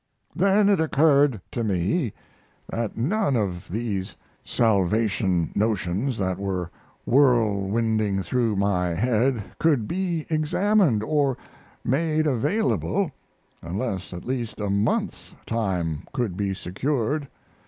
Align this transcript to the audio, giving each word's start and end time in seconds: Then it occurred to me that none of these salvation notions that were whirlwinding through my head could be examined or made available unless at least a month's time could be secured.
Then 0.35 0.67
it 0.67 0.79
occurred 0.81 1.41
to 1.51 1.63
me 1.63 2.11
that 2.67 2.97
none 2.97 3.35
of 3.35 3.67
these 3.69 4.17
salvation 4.43 5.51
notions 5.53 6.17
that 6.17 6.39
were 6.39 6.71
whirlwinding 7.07 8.23
through 8.23 8.55
my 8.55 8.95
head 8.95 9.43
could 9.59 9.87
be 9.87 10.25
examined 10.27 11.03
or 11.03 11.37
made 11.85 12.25
available 12.25 13.11
unless 13.61 14.11
at 14.11 14.25
least 14.25 14.59
a 14.59 14.71
month's 14.71 15.35
time 15.45 16.07
could 16.13 16.35
be 16.35 16.55
secured. 16.55 17.27